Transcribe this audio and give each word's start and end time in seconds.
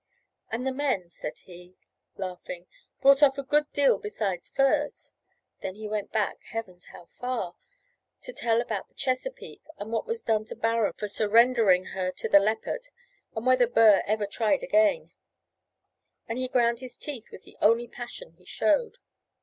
"And 0.51 0.65
the 0.65 0.73
men," 0.73 1.09
said 1.09 1.37
he, 1.45 1.75
laughing, 2.15 2.65
"brought 3.03 3.21
off 3.21 3.37
a 3.37 3.43
good 3.43 3.71
deal 3.71 3.99
beside 3.99 4.43
furs." 4.43 5.11
Then 5.61 5.75
he 5.75 5.87
went 5.87 6.11
back 6.11 6.41
heavens, 6.45 6.85
how 6.85 7.05
far! 7.05 7.53
to 8.21 8.31
ask 8.31 8.61
about 8.65 8.87
the 8.87 8.95
Chesapeake, 8.95 9.67
and 9.77 9.91
what 9.91 10.07
was 10.07 10.23
done 10.23 10.43
to 10.45 10.55
Barron 10.55 10.93
for 10.93 11.07
surrendering 11.07 11.89
her 11.93 12.11
to 12.13 12.27
the 12.27 12.39
Leopard, 12.39 12.87
and 13.35 13.45
whether 13.45 13.67
Burr 13.67 14.01
ever 14.07 14.25
tried 14.25 14.63
again 14.63 15.11
and 16.27 16.39
he 16.39 16.47
ground 16.47 16.79
his 16.79 16.97
teeth 16.97 17.27
with 17.31 17.43
the 17.43 17.57
only 17.61 17.87
passion 17.87 18.31
he 18.31 18.43
showed. 18.45 18.97